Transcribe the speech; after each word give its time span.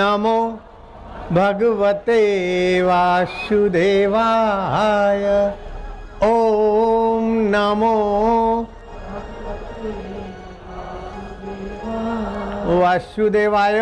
नमो 0.00 0.58
भगवते 1.32 2.82
वासुदेवाय। 2.82 5.54
ओम 6.24 7.26
नमो 7.26 8.66
वासुदेवाय। 12.80 13.80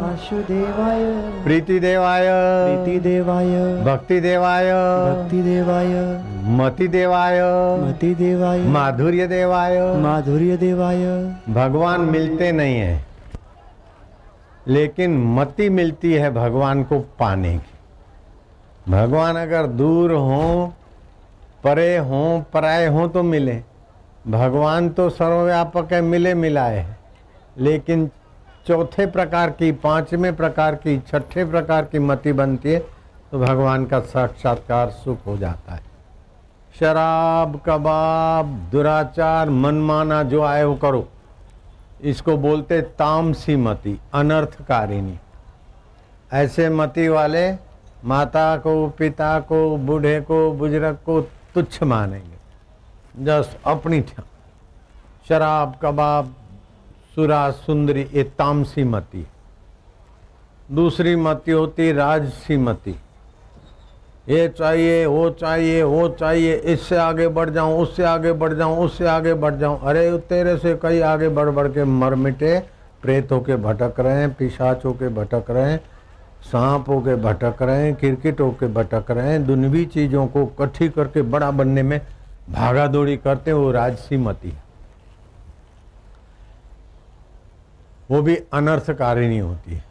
वासुदेवाय। 0.00 1.04
प्रीतिदेवाय। 1.44 2.26
प्रीतिदेवाय। 2.28 3.82
भक्तिदेवाय। 3.84 4.72
भक्तिदेवाय। 5.06 5.94
मतिदेवाय। 6.58 7.40
मतिदेवाय। 7.80 8.60
माधुर्य 8.60 9.26
देवाय 9.26 9.96
माधुर्य 9.96 10.56
देवाय 10.56 11.34
भगवान 11.48 12.00
मिलते 12.00 12.52
नहीं 12.52 12.74
है। 12.74 13.09
लेकिन 14.68 15.18
मति 15.34 15.68
मिलती 15.68 16.12
है 16.12 16.30
भगवान 16.30 16.82
को 16.84 17.00
पाने 17.00 17.58
की। 17.58 18.92
भगवान 18.92 19.36
अगर 19.36 19.66
दूर 19.66 20.12
हो, 20.12 20.72
परे 21.64 21.96
हो, 21.96 22.44
पराए 22.52 22.86
हो 22.86 23.08
तो 23.08 23.22
मिले। 23.22 23.62
भगवान 24.28 24.88
तो 24.88 25.10
सर्वव्यापक 25.10 25.92
है, 25.92 26.00
मिले 26.00 26.34
मिलाए 26.34 26.76
है। 26.76 26.98
लेकिन 27.58 28.10
चौथे 28.66 29.06
प्रकार 29.06 29.50
की, 29.50 29.72
पाँचवें 29.72 30.36
प्रकार 30.36 30.74
की, 30.74 30.98
छठे 31.00 31.44
प्रकार 31.44 31.84
की 31.84 31.98
मति 31.98 32.32
बनती 32.32 32.72
है 32.72 32.78
तो 33.30 33.38
भगवान 33.38 33.84
का 33.86 34.00
साक्षात्कार 34.00 34.90
सुख 34.90 35.26
हो 35.26 35.36
जाता 35.36 35.74
है। 35.74 35.80
शराब, 36.80 37.60
कबाब, 37.66 38.68
दुराचार, 38.72 39.50
मनमाना 39.50 40.22
जो 40.22 40.42
आए 40.42 40.64
वो 40.64 40.74
करो। 40.74 41.08
इसको 42.02 42.36
बोलते 42.36 42.82
तामसी 42.82 43.56
मति, 43.56 44.00
अनर्थकारिणी। 44.14 45.18
ऐसे 46.32 46.68
मति 46.70 47.08
वाले 47.08 47.52
माता 48.04 48.56
को, 48.56 48.88
पिता 48.88 49.40
को, 49.40 49.76
बूढ़े 49.76 50.20
को, 50.20 50.52
बुज़ुर्ग 50.52 50.98
को 51.06 51.20
तुच्छ 51.54 51.82
मानेंगे। 51.82 52.36
जस्ट 53.24 53.58
अपनी 53.66 54.04
शराब, 55.28 55.78
कबाब, 55.82 56.34
सुरा, 57.14 57.50
सुंदरी, 57.50 58.02
ये 58.14 58.22
तामसी 58.22 58.84
मति। 58.84 59.26
दूसरी 60.72 61.16
मति 61.16 61.50
होती 61.50 61.92
राजसी 61.92 62.56
मति। 62.56 62.96
ये 64.30 64.46
चाहिए, 64.48 65.04
वो 65.06 65.28
चाहिए 65.32 65.82
वो 65.82 66.08
चाहिए, 66.10 66.54
इससे 66.54 66.96
आगे 66.98 67.28
बढ़ 67.28 67.50
जाऊँ, 67.50 67.78
उससे 67.78 68.04
आगे 68.04 68.32
बढ़ 68.34 68.52
जाऊँ, 68.54 68.76
उससे 68.78 69.06
आगे 69.08 69.34
बढ़ 69.34 69.54
जाऊँ। 69.56 69.78
अरे 69.80 70.18
तेरे 70.28 70.56
से 70.58 70.74
कई 70.82 71.00
आगे 71.02 71.28
बढ़ 71.30 71.48
बढ़ 71.50 71.68
के 71.68 71.84
मर 71.84 72.14
मिटे। 72.16 72.58
प्रेत 73.02 73.32
होके 73.32 73.56
भटक 73.58 74.00
रहे 74.00 74.20
हैं 74.20 74.32
पिशाच 74.34 74.84
होके 74.84 75.08
भटक 75.10 75.50
रहे 75.50 75.70
हैं 75.70 75.80
सांप 76.42 76.88
होके 76.88 77.14
भटक 77.22 77.62
रहे 77.62 77.84
हैं 77.84 77.94
क्रिकेट 77.94 78.40
होके 78.40 78.66
भटक 78.74 79.10
रहे 79.10 79.30
हैं 79.30 79.46
दुनवी 79.46 79.84
चीज़ों 79.86 80.26
को 80.26 80.42
इकट्ठी 80.44 80.88
करके 80.88 81.22
बड़ा 81.24 81.50
बनने 81.50 81.82
में 81.82 82.00
भागा 82.50 82.86
दौड़ी 82.86 83.16
करते 83.16 83.52
वो 83.52 83.70
राजसी 83.72 84.16
मती 84.18 84.52
वो 88.10 88.22
भी 88.22 88.36
अनर्थकारिणी 88.52 89.38
होती 89.38 89.74
है। 89.74 89.84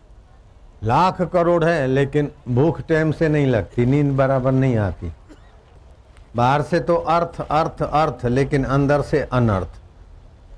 लाख 0.84 1.22
करोड़ 1.22 1.64
है, 1.64 1.88
लेकिन 1.88 2.32
भूख 2.50 2.82
टाइम 2.82 3.12
से 3.12 3.30
नहीं 3.30 3.48
लगती, 3.48 3.86
नींद 3.86 4.12
बराबर 4.18 4.52
नहीं 4.52 4.78
आती। 4.78 5.12
बाहर 6.36 6.62
से 6.62 6.80
तो 6.80 6.96
अर्थ 6.96 7.42
अर्थ 7.42 7.82
अर्थ, 7.84 8.26
लेकिन 8.26 8.64
अंदर 8.64 9.02
से 9.02 9.22
अनर्थ। 9.22 9.80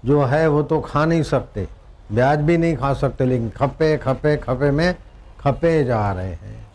जो 0.06 0.24
है 0.24 0.48
वो 0.48 0.64
तो 0.64 0.80
खा 0.82 1.06
नहीं 1.06 1.24
सकते, 1.24 1.68
ब्याज 2.12 2.40
भी 2.40 2.58
नहीं 2.58 2.76
खा 2.78 2.94
सकते, 2.94 3.26
लेकिन 3.26 3.50
खपे 3.50 3.98
खपे 3.98 4.38
खपे 4.38 4.72
में 4.72 4.96
खपे 5.40 5.84
जा 5.84 6.12
रहे 6.12 6.34
हैं। 6.34 6.68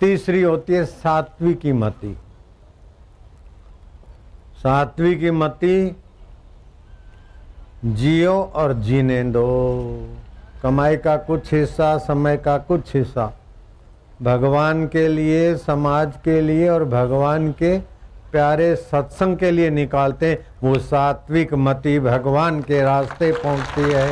तीसरी 0.00 0.42
होती 0.42 0.72
है 0.72 0.84
सात्विकी 0.84 1.72
मति। 1.72 2.16
सात्विकी 4.56 5.30
मति 5.30 5.96
जियो 7.84 8.42
और 8.54 8.72
जीने 8.72 9.22
दो। 9.24 9.46
कमाई 10.66 10.96
का 10.96 11.16
कुछ 11.16 11.52
हिस्सा, 11.54 11.96
समय 11.98 12.36
का 12.36 12.56
कुछ 12.58 12.94
हिस्सा। 12.94 13.24
भगवान 14.22 14.86
के 14.86 15.06
लिए, 15.08 15.56
समाज 15.56 16.12
के 16.24 16.40
लिए 16.40 16.68
और 16.68 16.84
भगवान 16.84 17.50
के 17.52 17.76
प्यारे 18.32 18.74
सत्संग 18.76 19.36
के 19.36 19.50
लिए 19.50 19.68
निकालते 19.70 20.32
वो 20.62 20.78
सात्विक 20.78 21.52
मति 21.54 21.98
भगवान 22.00 22.60
के 22.60 22.80
रास्ते 22.82 23.30
पहुँचती 23.32 23.92
है। 23.92 24.08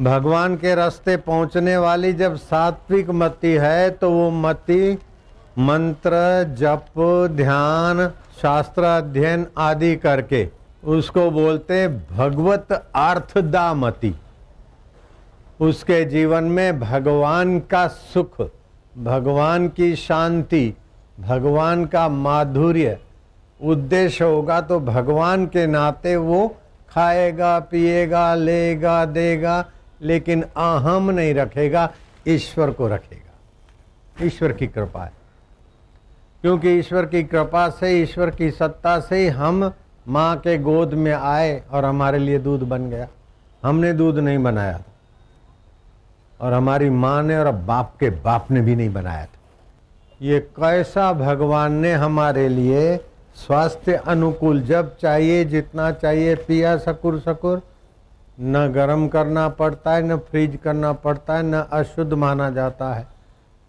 भगवान 0.00 0.56
के 0.56 0.74
रास्ते 0.74 1.16
पहुँचने 1.16 1.76
वाली 1.76 2.12
जब 2.12 2.36
सात्विक 2.36 3.10
मति 3.12 3.52
है 3.56 3.90
तो 3.90 4.10
वो 4.10 4.28
मति 4.30 4.98
मंत्र, 5.58 6.12
जप, 6.58 6.84
ध्यान 7.32 8.06
शास्त्र 8.42 8.84
अध्ययन 8.84 9.46
आदि 9.58 9.94
करके 9.96 10.63
उसको 10.86 11.30
बोलते 11.30 11.88
भगवत 11.88 12.90
अर्थदामति 12.94 14.14
उसके 15.60 16.04
जीवन 16.04 16.44
में 16.44 16.80
भगवान 16.80 17.60
का 17.60 17.88
सुख, 17.88 18.42
भगवान 18.98 19.68
की 19.68 19.96
शांति, 19.96 20.74
भगवान 21.20 21.84
का 21.84 22.08
माधुर्य, 22.08 22.98
उद्देश्य 23.62 24.24
होगा 24.24 24.60
तो 24.60 24.80
भगवान 24.80 25.46
के 25.46 25.66
नाते 25.66 26.16
वो 26.16 26.56
खाएगा, 26.88 27.58
पिएगा, 27.58 28.34
लेगा, 28.34 29.04
देगा, 29.04 29.64
लेकिन 30.02 30.42
अहम 30.42 31.10
नहीं 31.10 31.34
रखेगा, 31.34 31.90
ईश्वर 32.28 32.70
को 32.70 32.88
रखेगा। 32.88 33.24
ईश्वर 34.26 34.52
की 34.52 34.66
कृपा 34.66 35.04
है। 35.04 35.12
क्योंकि 36.42 36.68
ईश्वर 36.68 37.06
की 37.06 37.22
कृपा 37.22 37.68
से, 37.68 38.02
ईश्वर 38.02 38.30
की 38.30 38.50
सत्ता 38.50 39.00
से 39.00 39.16
ही 39.16 39.26
हम 39.26 39.72
माँ 40.08 40.36
के 40.36 40.58
गोद 40.58 40.94
में 40.94 41.12
आए 41.12 41.62
और 41.70 41.84
हमारे 41.84 42.18
लिए 42.18 42.38
दूध 42.38 42.60
बन 42.60 42.90
गया। 42.90 43.08
हमने 43.62 43.92
दूध 43.92 44.18
नहीं 44.18 44.38
बनाया 44.38 44.78
था। 44.78 44.84
और 46.40 46.52
हमारी 46.52 46.90
माँ 46.90 47.22
ने 47.22 47.36
और 47.36 47.50
बाप 47.50 47.94
के 48.00 48.10
बाप 48.10 48.50
ने 48.50 48.60
भी 48.60 48.76
नहीं 48.76 48.92
बनाया 48.92 49.24
था। 49.24 49.38
ये 50.22 50.40
कैसा 50.40 51.12
भगवान 51.12 51.72
ने 51.72 51.92
हमारे 51.92 52.48
लिए 52.48 52.96
स्वास्थ्य 53.34 53.94
अनुकूल 53.94 54.60
जब 54.60 54.96
चाहिए, 54.96 55.44
जितना 55.44 55.90
चाहिए, 55.90 56.34
पिया 56.34 56.76
सकुर 56.76 57.18
सकुर। 57.18 57.62
न 58.40 58.72
गर्म 58.72 59.08
करना 59.08 59.48
पड़ता 59.48 59.92
है, 59.92 60.02
न 60.02 60.16
फ्रीज 60.16 60.58
करना 60.64 60.92
पड़ता 60.92 61.34
है, 61.34 61.42
न 61.42 61.54
अशुद्ध 61.54 62.12
माना 62.12 62.50
जाता 62.50 62.94
है। 62.94 63.06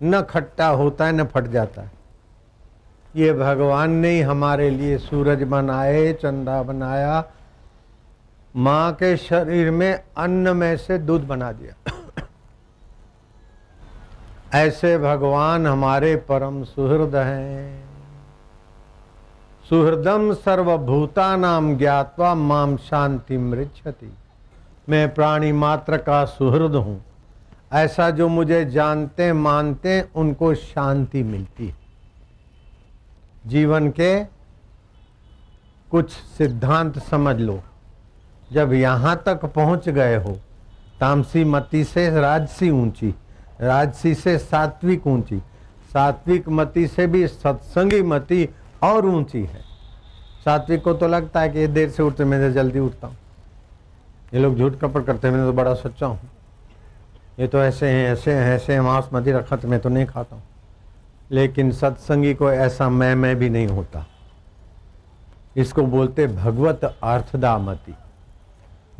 न 0.04 0.22
खट्टा 0.22 0.68
होता 0.68 1.06
है, 1.06 1.12
न 1.12 1.24
फट 1.24 1.44
जाता 1.44 1.82
है। 1.82 1.95
ये 3.16 3.34
भगवान 3.34 3.92
ने 3.92 4.10
ही 4.10 4.22
हमारे 4.22 4.70
लिए 4.70 4.98
सूरज 4.98 5.44
बनाए, 5.44 6.14
चंदा 6.14 6.64
बनाया, 6.64 7.24
माँ 8.56 8.94
के 8.94 9.18
शरीर 9.18 9.72
में 9.72 10.04
अन्न 10.18 10.58
में 10.58 10.78
से 10.78 10.98
दूध 10.98 11.28
बना 11.28 11.52
दिया। 11.52 11.92
ऐसे 14.54 14.98
भगवान 14.98 15.68
हमारे 15.68 16.16
परम 16.16 16.64
सुहृद 16.64 17.16
हैं। 17.16 17.86
सुहृदम 19.70 20.34
सर्वभूता 20.34 21.36
नाम 21.36 21.78
ज्ञातवा 21.78 22.36
माम 22.36 22.78
शांति 22.78 23.38
मृक्षति 23.38 24.14
मैं 24.90 25.14
प्राणी 25.14 25.52
मात्र 25.52 25.98
का 25.98 26.26
सुहृद 26.26 26.76
हूँ। 26.76 27.06
ऐसा 27.74 28.10
जो 28.10 28.28
मुझे 28.28 28.66
जानते, 28.66 29.34
मानते, 29.34 30.06
उनको 30.16 30.54
शांति 30.54 31.24
मिलती 31.24 31.68
है। 31.68 31.85
जीवन 33.46 33.90
के 33.90 34.24
कुछ 35.90 36.12
सिद्धांत 36.38 36.98
समझ 37.02 37.36
लो। 37.38 37.62
जब 38.54 38.74
यहाँ 38.74 39.16
तक 39.26 39.46
पहुँच 39.46 39.90
गए 39.90 40.16
हो, 40.16 40.32
तामसी 41.00 41.44
मति 41.44 41.84
से 41.84 42.10
राजसी 42.12 42.70
ऊँची, 42.72 43.14
राजसी 43.62 44.14
से 44.16 44.38
सात्विक 44.38 45.08
ऊँची, 45.08 45.38
सात्विक 45.94 46.50
मति 46.50 46.88
से 46.88 47.08
भी 47.08 47.28
सत्संगी 47.28 48.02
मति 48.04 48.48
और 48.84 49.06
ऊँची 49.06 49.44
है। 49.44 49.64
सात्विक 50.46 50.84
को 50.84 50.94
तो 50.94 51.08
लगता 51.08 51.42
है 51.42 51.50
कि 51.50 51.60
ये 51.60 51.68
देर 51.68 51.90
से 51.90 52.04
उठते 52.04 52.26
मैं 52.26 52.54
जल्दी 52.54 52.80
उठता 52.80 53.08
हूँ। 53.08 53.18
ये 54.34 54.40
लोग 54.40 54.58
झूठ 54.58 54.80
कपट 54.80 55.06
करते 55.06 55.32
मैं 55.32 55.46
तो 55.46 55.54
बड़ा 55.54 55.74
सच्चा 55.74 56.06
हूँ। 56.06 56.30
ये 57.40 57.48
तो 57.48 57.60
ऐसे 57.60 57.90
हैं 57.90 58.12
ऐसे 58.12 58.34
हैं 58.34 58.56
ऐसे 58.56 58.74
हैं 58.74 58.82
मांस 58.82 59.10
रखा 59.14 59.56
तो 59.56 59.68
मैं 59.68 59.80
तो 59.80 59.90
नहीं 59.90 60.06
खाता 60.06 60.36
हूँ। 60.36 60.44
लेकिन 61.32 61.72
सत्संगी 61.72 62.34
को 62.34 62.52
ऐसा 62.52 62.90
मैं 62.90 63.16
मैं 63.16 63.36
भी 63.36 63.50
नहीं 63.50 63.68
होता। 63.68 64.06
इसको 65.58 65.82
बोलते 65.82 66.28
भगवत 66.28 66.98
अर्थदामति। 67.04 67.96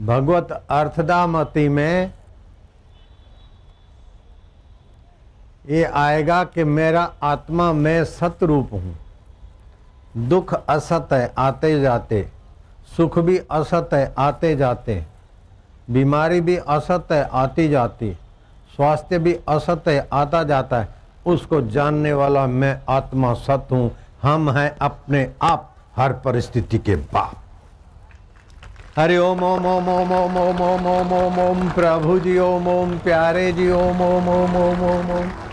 भगवत 0.02 0.66
अर्थदामति 0.70 1.70
में 1.70 2.14
ये 5.70 5.84
आएगा 5.84 6.44
कि 6.44 6.64
मेरा 6.64 7.14
आत्मा, 7.24 7.74
मैं 7.74 8.06
सत 8.06 8.38
रूप 8.44 8.70
हूँ। 8.74 8.98
दुख 10.18 10.54
असत 10.54 11.10
है, 11.14 11.34
आते 11.38 11.82
जाते। 11.82 12.30
सुख 12.98 13.20
भी 13.20 13.38
असत 13.38 13.90
है, 13.94 14.16
आते 14.18 14.56
जाते। 14.56 15.06
बीमारी 15.90 16.42
भी 16.42 16.58
असत 16.58 17.08
है, 17.12 17.24
आती 17.24 17.70
जाती। 17.70 18.14
स्वास्थ्य 18.76 19.20
भी 19.20 19.40
असत 19.48 19.84
है, 19.88 20.08
आता 20.14 20.44
जाता 20.44 20.82
है। 20.82 21.05
उसको 21.26 21.62
जानने 21.70 22.14
वाला 22.14 22.46
मैं 22.48 22.76
आत्मा 22.90 23.34
सत 23.46 23.68
हूँ 23.72 23.90
हम 24.24 24.50
हैं 24.50 24.70
अपने 24.82 25.28
आप 25.44 25.72
हर 25.98 26.14
परिस्थिति 26.26 26.78
के 26.78 26.96
बाप 27.14 27.42
हरि 28.98 29.18
ओम 29.18 29.44
ओम 29.44 29.66
ओम 29.68 29.90
ओम 29.90 30.12
ओम 30.12 30.38
ओम 30.38 30.86
ओम 30.88 31.14
ओम 31.14 31.40
ओम 31.40 31.68
प्रभु 31.70 32.20
जी 32.20 32.38
ओम 32.40 32.68
ओम 32.68 32.98
प्यारे 33.00 33.52
जी 33.54 33.70
ओम 33.72 34.02
ओम 34.02 34.30
ओम 34.30 34.56
ओम 34.58 34.84
ओम 34.90 35.12
ओम 35.12 35.45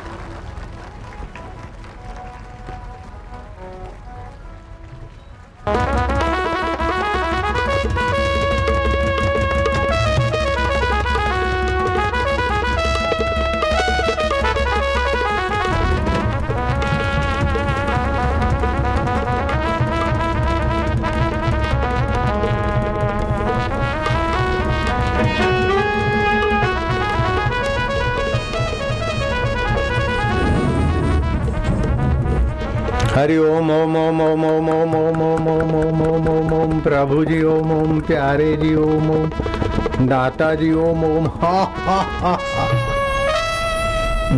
हरि 33.23 33.37
ओम 33.39 33.71
ओम 33.71 33.97
ओम 33.97 34.21
ओम 34.21 34.45
ओम 34.45 34.69
ओम 34.69 34.95
ओम 34.95 35.21
ओम 35.23 35.49
ओम 35.49 35.75
ओम 35.81 36.01
ओम 36.05 36.29
ओम 36.29 36.53
ओम 36.53 36.71
प्रभु 36.83 37.25
जी 37.25 37.37
ओम 37.49 37.73
ओम 37.73 37.99
प्यारे 38.07 38.47
जी 38.63 38.71
ओम 38.85 39.11
ओम 39.17 40.07
दाता 40.07 40.49
जी 40.63 40.71
ओम 40.85 41.05
ओम 41.05 41.27
हा 41.35 41.51
हा 41.77 41.99
हा 42.15 42.33
हा 42.47 42.65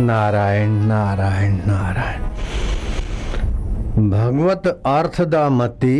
नारायण 0.01 0.75
नारायण 0.89 1.55
नारायण 1.67 2.27
भगवत 4.09 4.67
अर्थदामती 4.67 5.95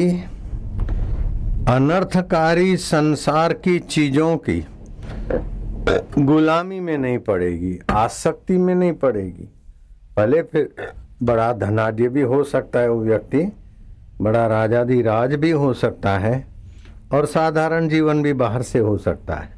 अनर्थकारी 1.69 2.75
संसार 2.83 3.55
की 3.63 3.77
चीज़ों 3.95 4.35
की 4.49 4.59
गुलामी 6.27 6.79
में 6.81 6.97
नहीं 6.97 7.17
पड़ेगी 7.31 7.73
आसक्ति 7.95 8.57
में 8.59 8.75
नहीं 8.75 8.93
पड़ेगी 9.05 9.49
भले 10.17 10.41
फिर 10.43 10.93
बड़ा 11.23 11.51
धनाढ्य 11.53 12.09
भी 12.09 12.21
हो 12.21 12.43
सकता 12.43 12.79
है 12.79 12.89
वो 12.89 13.01
व्यक्ति, 13.01 13.51
बड़ा 14.21 14.45
राजाधिराज 14.47 15.33
भी 15.33 15.51
हो 15.51 15.73
सकता 15.73 16.17
है 16.17 16.45
और 17.13 17.25
साधारण 17.25 17.87
जीवन 17.87 18.21
भी 18.21 18.33
बाहर 18.33 18.61
से 18.61 18.79
हो 18.79 18.97
सकता 18.97 19.35
है। 19.35 19.49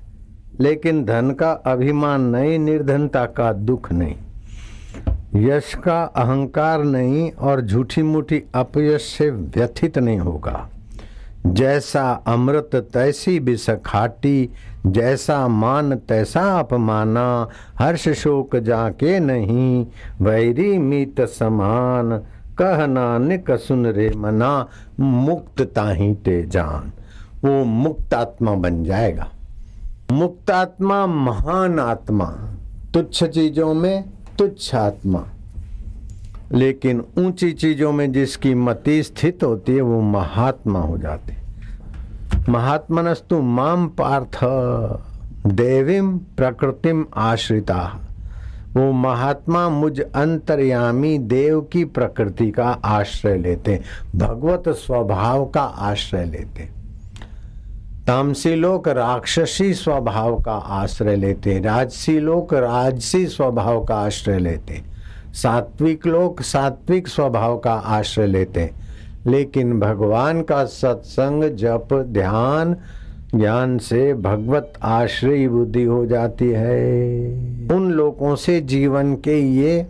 लेकिन 0.60 1.04
धन 1.06 1.32
का 1.32 1.52
अभिमान 1.52 2.22
नहीं, 2.22 2.58
निर्धनता 2.60 3.26
का 3.26 3.52
दुख 3.54 3.92
नहीं, 3.92 4.16
यश 5.36 5.74
का 5.76 6.02
अहंकार 6.04 6.84
नहीं 6.84 7.32
और 7.32 7.62
झूठी 7.62 8.04
मूठी 8.04 8.42
अपयश 8.56 9.04
से 9.08 9.30
व्यथित 9.30 9.98
नहीं 9.98 10.20
होगा। 10.20 10.70
जैसा 11.48 12.12
अमृत, 12.28 12.70
तैसी 12.94 13.40
बिस 13.40 13.70
खाटी 13.86 14.50
जैसा 14.92 15.48
मान, 15.48 15.96
तैसा 15.96 16.60
अपमाना, 16.60 17.48
हर्ष 17.80 18.10
शोक 18.10 18.56
जाके 18.56 19.20
नहीं, 19.20 19.88
वैरी 20.22 20.78
मीत 20.78 21.22
समान, 21.22 22.18
कह 22.58 22.88
नानक 22.88 23.52
सुन 23.52 23.88
रे 23.88 24.14
मना, 24.18 24.68
मुक्त 25.00 25.62
ताही 25.62 26.14
ते 26.14 26.46
जान। 26.46 26.92
वो 27.48 27.66
मुक्त 27.66 28.14
आत्मा 28.14 28.52
बन 28.52 28.84
जाएगा। 28.84 29.30
मुक्त 30.12 30.52
आत्मा 30.52 31.08
महान 31.08 31.80
आत्मा, 31.80 32.26
तुच्छ 32.94 33.24
चीज़ों 33.24 33.74
में 33.74 34.10
तुच्छ 34.40 34.76
आत्मा। 34.76 35.26
लेकिन 36.52 37.04
ऊँची 37.18 37.52
चीज़ों 37.52 37.92
में 37.92 38.12
जिसकी 38.12 38.54
मति 38.54 39.04
स्थित 39.04 39.44
होती 39.44 39.76
है, 39.76 39.82
वो 39.82 40.02
महात्मा 40.02 40.80
हो 40.80 40.98
जाते। 40.98 41.47
महात्मनस्तु 42.50 43.42
माम 43.42 43.88
पार्थ 43.88 44.40
देवीम 45.48 46.18
प्रकृतिम 46.38 47.06
आश्रिता। 47.16 47.80
वो 48.74 48.92
महात्मा 48.92 49.68
मुझ 49.70 50.00
अंतर्यामी 50.00 51.18
देव 51.18 51.62
की 51.62 51.84
प्रकृति 51.86 52.50
का 52.52 52.68
आश्रय 52.86 53.38
लेते, 53.38 53.80
भगवत 54.16 54.70
स्वभाव 54.70 55.46
का 55.46 55.62
आश्रय 55.62 56.26
लेते। 56.26 56.70
तामसी 58.08 58.56
लोग 58.56 58.88
राक्षसी 58.90 59.74
स्वभाव 59.74 60.42
का 60.42 60.56
आश्रय 60.76 61.16
लेते, 61.16 61.60
राजसी 61.60 62.20
लोक 62.20 62.54
राजसी 62.54 63.26
स्वभाव 63.28 63.84
का 63.86 63.96
आश्रय 63.96 64.40
लेते, 64.40 64.82
सात्विक 65.34 66.08
लोक 66.08 66.42
सात्विक 66.42 67.08
स्वभाव 67.08 67.58
का 67.58 67.74
आश्रय 67.74 68.28
लेते। 68.28 68.72
लेकिन 69.28 69.80
भगवान 69.80 70.42
का 70.42 70.66
सत्संग 70.66 71.44
जप, 71.44 71.88
ध्यान, 71.94 72.76
ज्ञान 73.36 73.78
से 73.78 74.14
भगवत 74.14 74.74
आश्रय 74.84 75.48
बुद्धि 75.48 75.84
हो 75.84 76.06
जाती 76.06 76.50
है। 76.50 77.28
उन 77.72 77.92
लोगों 77.92 78.36
से 78.36 78.62
जीवन 78.62 79.16
के 79.16 79.40
ये 79.40 79.88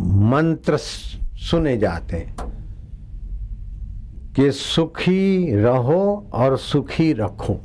मंत्र 0.00 0.76
सुने 0.76 1.76
जाते 1.76 2.16
हैं 2.16 2.36
कि 4.36 4.50
सुखी 4.52 5.56
रहो 5.56 6.30
और 6.32 6.56
सुखी 6.56 7.12
रखो। 7.12 7.60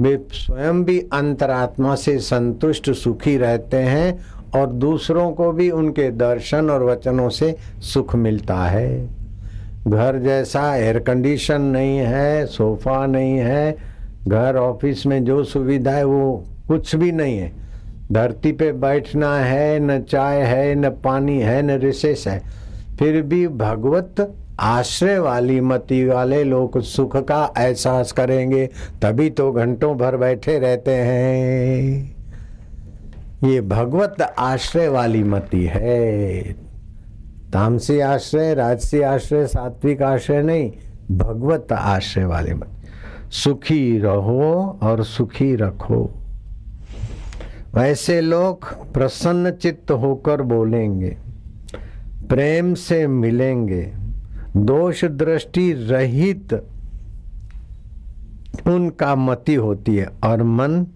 वे 0.00 0.26
स्वयं 0.32 0.84
भी 0.84 1.00
अंतरात्मा 1.00 1.94
से 1.94 2.18
संतुष्ट, 2.18 2.90
सुखी 2.90 3.36
रहते 3.38 3.76
हैं 3.76 4.18
और 4.60 4.66
दूसरों 4.66 5.30
को 5.32 5.52
भी 5.52 5.70
उनके 5.70 6.10
दर्शन 6.10 6.70
और 6.70 6.82
वचनों 6.82 7.28
से 7.28 7.56
सुख 7.80 8.14
मिलता 8.16 8.56
है। 8.56 9.08
घर 9.88 10.18
जैसा 10.18 10.76
एयर 10.76 10.98
कंडीशन 10.98 11.62
नहीं 11.62 11.98
है 11.98 12.46
सोफा 12.46 13.06
नहीं 13.06 13.36
है, 13.38 13.76
घर 14.28 14.56
ऑफ़िस 14.56 15.06
में 15.06 15.24
जो 15.24 15.44
सुविधा 15.44 15.90
है 15.90 16.04
वो 16.04 16.44
कुछ 16.68 16.94
भी 16.96 17.12
नहीं 17.12 17.38
है। 17.38 17.52
धरती 18.12 18.52
पे 18.52 18.72
बैठना 18.72 19.36
है, 19.38 19.78
न 19.80 20.02
चाय 20.02 20.42
है, 20.42 20.74
न 20.74 20.90
पानी 21.04 21.38
है, 21.40 21.62
न 21.62 21.70
रिसेस 21.70 22.24
है। 22.28 22.40
फिर 22.98 23.22
भी 23.22 23.48
भगवत 23.48 24.34
आश्रय 24.60 25.18
वाली 25.18 25.60
मति 25.60 26.04
वाले 26.04 26.44
लोग 26.44 26.80
सुख 26.80 27.16
का 27.16 27.52
एहसास 27.58 28.12
करेंगे, 28.12 28.66
तभी 29.02 29.30
तो 29.30 29.52
घंटों 29.52 29.96
भर 29.96 30.16
बैठे 30.16 30.58
रहते 30.58 30.94
हैं। 30.94 32.16
ये 33.44 33.60
भगवत 33.60 34.22
आश्रय 34.38 34.88
वाली 34.88 35.22
मति 35.22 35.64
है। 35.64 36.65
तामसी 37.56 37.98
आश्रय 38.00 38.54
राजसी 38.54 39.00
आश्रय, 39.00 39.46
सात्विक 39.46 40.02
आश्रय 40.02 40.42
नहीं, 40.42 40.70
भगवत 41.10 41.72
आश्रय 41.72 42.24
वाले 42.24 42.54
मत 42.54 43.30
सुखी 43.32 43.98
रहो 43.98 44.78
और 44.82 45.02
सुखी 45.04 45.54
रखो। 45.56 46.02
वैसे 47.74 48.20
लोग 48.20 48.92
प्रसन्न 48.92 49.50
चित्त 49.50 49.90
होकर 49.90 50.42
बोलेंगे, 50.42 51.16
प्रेम 52.28 52.74
से 52.74 53.06
मिलेंगे, 53.06 53.82
दोष 54.56 55.04
दृष्टि 55.04 55.72
रहित 55.72 56.52
उनका 58.66 59.14
मति 59.14 59.54
होती 59.54 59.96
है 59.96 60.08
और 60.24 60.42
मन 60.42 60.86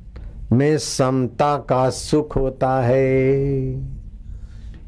में 0.52 0.78
समता 0.78 1.56
का 1.56 1.90
सुख 1.90 2.36
होता 2.36 2.80
है। 2.82 3.99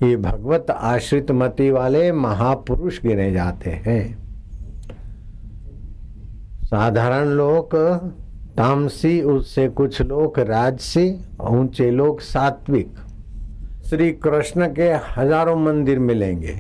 ये 0.03 0.17
भगवत 0.17 0.67
आश्रित 0.71 1.31
मति 1.31 1.71
वाले 1.71 2.13
महापुरुष 2.13 3.03
गिने 3.03 3.33
जाते 3.33 3.71
हैं। 3.71 4.23
साधारण 6.65 7.25
लोग 7.25 7.77
तामसी, 8.57 9.23
उससे 9.23 9.69
कुछ 9.69 10.03
लोग 10.03 10.39
राजसी, 10.39 11.25
ऊँचे 11.41 11.91
लोग 11.91 12.21
सात्विक। 12.21 12.95
श्री 13.85 14.11
कृष्ण 14.13 14.67
के 14.67 14.91
हज़ारों 15.17 15.57
मंदिर 15.57 15.99
मिलेंगे। 15.99 16.55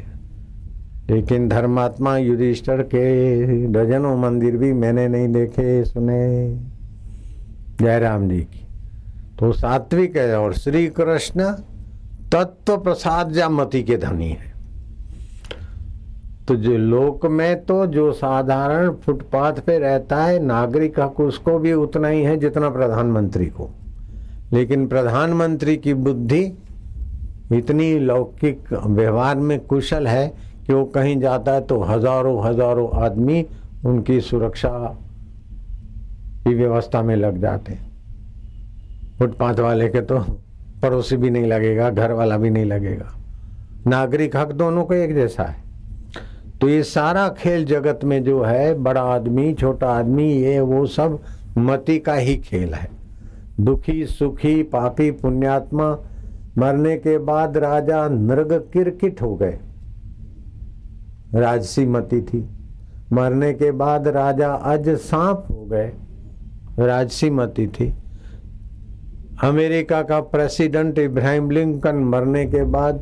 लेकिन 1.10 1.48
धर्मात्मा 1.48 2.16
युधिष्ठर 2.16 2.82
के 2.82 3.66
डजनों 3.66 4.16
मंदिर 4.16 4.56
भी 4.56 4.72
मैंने 4.72 5.08
नहीं 5.08 5.28
देखे, 5.28 5.84
सुने। 5.84 6.54
जयराम 7.80 8.28
जी 8.28 8.40
की। 8.40 8.66
तो 9.38 9.52
सात्विक 9.52 10.16
है 10.16 10.38
और 10.38 10.54
श्री 10.54 10.86
कृष्ण 10.88 11.54
तत्व 12.32 12.76
प्रसाद 12.78 13.32
जामति 13.32 13.82
के 13.82 13.96
धनी 13.96 14.28
है। 14.28 14.50
तो 16.48 16.54
जो 16.56 16.76
लोक 16.76 17.26
में 17.28 17.64
तो 17.64 17.84
जो 17.86 18.12
साधारण 18.12 18.90
फुटपाथ 18.96 19.60
पे 19.66 19.78
रहता 19.78 20.22
है, 20.24 20.38
नागरिक 20.40 21.00
हक 21.00 21.20
उसको 21.20 21.58
भी 21.58 21.72
उतना 21.74 22.08
ही 22.08 22.22
है 22.22 22.36
जितना 22.36 22.70
प्रधानमंत्री 22.70 23.46
को। 23.48 23.70
लेकिन 24.52 24.86
प्रधानमंत्री 24.86 25.76
की 25.76 25.94
बुद्धि 25.96 26.42
इतनी 27.54 27.98
लौकिक 27.98 28.72
व्यवहार 28.72 29.36
में 29.38 29.58
कुशल 29.60 30.06
है 30.06 30.26
कि 30.66 30.72
वो 30.72 30.84
कहीं 30.94 31.18
जाता 31.20 31.52
है 31.52 31.60
तो 31.60 31.80
हज़ारों 31.82 32.44
हज़ारों 32.44 32.88
आदमी 33.02 33.44
उनकी 33.86 34.20
सुरक्षा 34.20 34.70
की 36.44 36.54
व्यवस्था 36.54 37.02
में 37.02 37.14
लग 37.16 37.40
जाते 37.40 37.78
फुटपाथ 39.18 39.60
वाले 39.60 39.88
के 39.88 40.00
तो 40.02 40.18
पड़ोसी 40.82 41.16
भी 41.16 41.30
नहीं 41.30 41.46
लगेगा 41.46 41.90
घर 41.90 42.12
वाला 42.12 42.36
भी 42.36 42.50
नहीं 42.50 42.64
लगेगा। 42.64 43.14
नागरिक 43.86 44.36
हक 44.36 44.52
दोनों 44.52 44.84
का 44.84 44.96
एक 44.96 45.14
जैसा 45.14 45.42
है। 45.42 45.62
तो 46.60 46.68
ये 46.68 46.82
सारा 46.82 47.28
खेल 47.28 47.64
जगत 47.64 48.00
में 48.04 48.24
जो 48.24 48.42
है, 48.42 48.74
बड़ा 48.74 49.02
आदमी, 49.02 49.54
छोटा 49.54 49.88
आदमी, 49.88 50.32
ये 50.32 50.60
वो 50.60 50.86
सब 50.86 51.20
मति 51.58 51.98
का 51.98 52.14
ही 52.14 52.36
खेल 52.36 52.74
है। 52.74 52.90
दुखी, 53.60 54.06
सुखी, 54.06 54.62
पापी, 54.62 55.10
पुण्यात्मा, 55.10 55.98
मरने 56.58 56.96
के 56.96 57.18
बाद 57.18 57.56
राजा 57.56 58.08
नृग 58.08 58.52
किरकिट 58.72 59.22
हो 59.22 59.36
गए। 59.36 59.58
राजसी 61.34 61.86
मति 61.86 62.22
थी। 62.22 62.48
मरने 63.12 63.54
के 63.54 63.70
बाद 63.70 64.08
राजा 64.08 64.52
अज 64.52 64.88
सांप 64.88 65.46
हो 65.50 65.64
गए। 65.64 65.92
राजसी 66.78 67.30
मति 67.30 67.66
थी। 67.66 67.94
अमेरिका 69.42 70.02
का 70.02 70.20
प्रेसिडेंट 70.20 70.98
इब्राहिम 70.98 71.50
लिंकन 71.50 71.96
मरने 71.96 72.46
के 72.46 72.64
बाद 72.64 72.94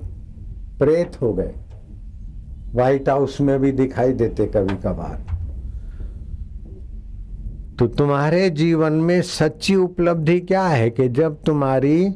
प्रेत 0.78 1.20
हो 1.22 1.32
गए। 1.32 1.54
व्हाइट 2.74 3.08
हाउस 3.08 3.40
में 3.40 3.60
भी 3.60 3.72
दिखाई 3.72 4.12
देते 4.12 4.46
कभी 4.46 4.74
कभार। 4.74 5.26
तो 7.78 7.86
तुम्हारे 7.86 8.50
जीवन 8.50 8.92
में 8.92 9.22
सच्ची 9.22 9.74
उपलब्धि 9.74 10.40
क्या 10.40 10.66
है 10.66 10.90
कि 10.90 11.08
जब 11.08 11.42
तुम्हारी 11.42 12.10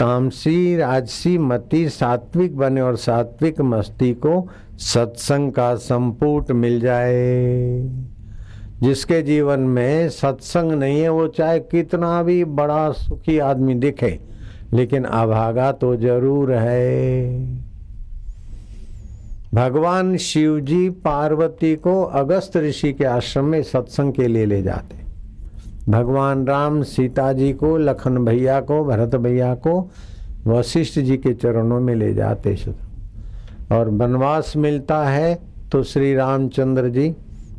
तामसी, 0.00 0.76
राजसी, 0.76 1.38
मति, 1.38 1.88
सात्विक 1.88 2.56
बने 2.56 2.80
और 2.80 2.96
सात्विक 2.96 3.60
मस्ती 3.60 4.12
को 4.14 4.48
सत्संग 4.78 5.52
का 5.52 5.74
संपुट 5.74 6.50
मिल 6.52 6.80
जाए? 6.80 7.14
जिसके 8.82 9.20
जीवन 9.22 9.60
में 9.60 10.08
सत्संग 10.10 10.72
नहीं 10.72 11.00
है, 11.00 11.08
वो 11.08 11.26
चाहे 11.28 11.60
कितना 11.60 12.22
भी 12.22 12.44
बड़ा 12.44 12.90
सुखी 12.92 13.38
आदमी 13.38 13.74
दिखे, 13.74 14.18
लेकिन 14.72 15.04
अभागा 15.04 15.70
तो 15.72 15.94
ज़रूर 15.96 16.52
है। 16.52 17.38
भगवान 19.54 20.16
शिव 20.16 20.58
जी 20.60 20.88
पार्वती 20.90 21.74
को 21.76 22.02
अगस्त 22.02 22.56
ऋषि 22.56 22.92
के 22.92 23.04
आश्रम 23.04 23.44
में 23.44 23.62
सत्संग 23.62 24.12
के 24.12 24.28
लिए 24.28 24.46
ले 24.46 24.62
जाते। 24.62 24.96
भगवान 25.88 26.46
राम 26.46 26.82
सीता 26.82 27.32
जी 27.32 27.52
को, 27.52 27.76
लखन 27.76 28.24
भैया 28.24 28.60
को, 28.60 28.84
भरत 28.84 29.14
भैया 29.16 29.54
को 29.56 29.90
वशिष्ठ 30.46 30.98
जी 31.00 31.16
के 31.16 31.34
चरणों 31.34 31.80
में 31.80 31.94
ले 31.94 32.12
जाते 32.14 32.56
और 33.72 33.88
वनवास 33.90 34.52
मिलता 34.56 35.04
है 35.04 35.34
तो 35.72 35.82
श्री 35.82 36.14
रामचंद्र 36.14 36.88
जी 36.88 37.14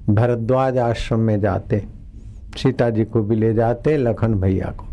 भरद्वाज 0.10 0.78
आश्रम 0.78 1.20
में 1.20 1.42
जाते। 1.42 1.84
सीता 2.58 2.90
जी 2.90 3.06
को 3.06 3.24
भी 3.24 3.36
ले 3.36 3.54
जाते, 3.54 3.98
लखन 3.98 4.34
भैया 4.34 4.74
को। 4.78 4.86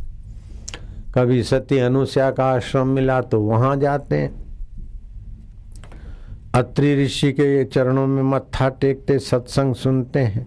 कभी 1.14 1.42
सती 1.42 1.78
अनुष्या 1.78 2.30
का 2.30 2.44
आश्रम 2.44 2.88
मिला 2.88 3.20
तो 3.20 3.40
वहाँ 3.40 3.76
जाते। 3.76 4.30
अत्रि 6.54 7.04
ऋषि 7.04 7.32
के 7.32 7.64
चरणों 7.64 8.06
में 8.06 8.22
मत्था 8.22 8.68
टेकते, 8.68 9.18
सत्संग 9.18 9.74
सुनते 9.74 10.20
हैं। 10.20 10.46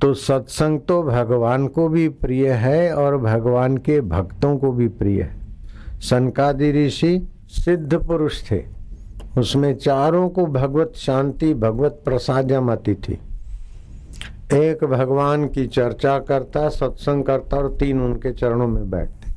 तो 0.00 0.14
सत्संग 0.14 0.80
तो 0.80 1.02
भगवान 1.02 1.66
को 1.66 1.88
भी 1.88 2.08
प्रिय 2.08 2.50
है 2.50 2.94
और 2.94 3.16
भगवान 3.16 3.76
के 3.76 4.00
भक्तों 4.00 4.58
को 4.58 4.72
भी 4.72 4.88
प्रिय 4.88 5.22
है। 5.22 5.36
सनकादि 6.00 6.86
ऋषि 6.86 7.28
सिद्ध 7.48 7.94
पुरुष 7.94 8.50
थे। 8.50 8.64
उसमें 9.38 9.76
चारों 9.76 10.28
को 10.28 10.46
भगवत 10.46 10.92
शांति, 10.96 11.54
भगवत 11.54 12.02
प्रसादमति 12.04 12.94
थी 12.94 13.18
एक 14.54 14.84
भगवान 14.84 15.46
की 15.48 15.66
चर्चा 15.66 16.18
करता 16.18 16.68
सत्संग 16.68 17.24
करता 17.24 17.56
और 17.56 17.76
तीन 17.80 18.00
उनके 18.00 18.32
चरणों 18.32 18.66
में 18.68 18.90
बैठते। 18.90 19.32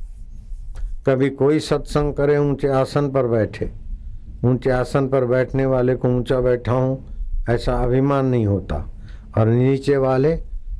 कभी 1.06 1.30
कोई 1.30 1.58
सत्संग 1.60 2.12
करे 2.14 2.36
ऊँचे 2.38 2.68
आसन 2.68 3.10
पर 3.10 3.26
बैठे। 3.26 3.70
ऊँचे 4.44 4.70
आसन 4.70 5.08
पर 5.08 5.24
बैठने 5.24 5.66
वाले 5.66 5.94
को 5.94 6.08
ऊँचा 6.08 6.40
बैठा 6.40 6.72
हूँ 6.72 7.04
ऐसा 7.50 7.74
अभिमान 7.74 8.26
नहीं 8.26 8.46
होता। 8.46 8.76
और 9.38 9.48
नीचे 9.48 9.96
वाले 9.96 10.38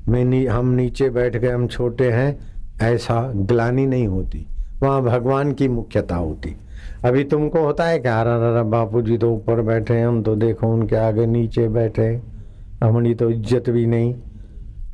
में 0.08 0.24
नी, 0.24 0.46
हम 0.46 0.66
नीचे 0.66 1.10
बैठ 1.10 1.36
गए 1.36 1.50
हम 1.50 1.66
छोटे 1.66 2.10
हैं 2.10 2.38
ऐसा 2.82 3.20
ग्लानी 3.34 3.86
नहीं 3.86 4.06
होती। 4.06 4.46
वहाँ 4.82 5.02
भगवान 5.02 5.52
की 5.52 5.68
मुख्यता 5.68 6.16
होती। 6.16 6.56
अभी 7.04 7.24
तुमको 7.24 7.60
होता 7.60 7.84
है 7.84 7.98
क्या 7.98 8.20
अरे 8.20 8.62
बापू 8.70 9.02
जी 9.02 9.18
तो 9.18 9.32
ऊपर 9.32 9.60
बैठे 9.62 10.00
हम 10.00 10.22
तो 10.22 10.36
देखो 10.36 10.72
उनके 10.72 10.96
आगे 10.96 11.26
नीचे 11.26 11.68
बैठे 11.68 12.20
हमारी 12.82 13.14
तो 13.14 13.30
इज़्ज़त 13.30 13.70
भी 13.70 13.86
नहीं। 13.86 14.14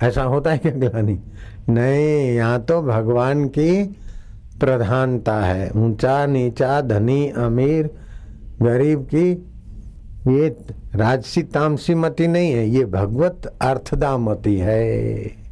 ऐसा 0.03 0.23
होता 0.23 0.51
है 0.51 0.59
क्या 0.59 0.73
ग्लानी? 0.73 1.19
नहीं, 1.69 2.35
यहाँ 2.35 2.61
तो 2.63 2.81
भगवान 2.83 3.45
की 3.49 3.85
प्रधानता 4.61 5.41
है। 5.41 5.71
ऊँचा, 5.71 6.25
नीचा, 6.27 6.81
धनी, 6.81 7.29
अमीर, 7.29 7.91
गरीब 8.63 9.07
की 9.15 9.31
ये 10.29 10.49
राजसी 10.95 11.43
तामसी 11.43 11.95
मती 11.95 12.27
नहीं 12.27 12.53
है, 12.53 12.69
ये 12.69 12.85
भगवत 12.85 13.47
अर्थदामती 13.63 14.57
है। 14.59 15.46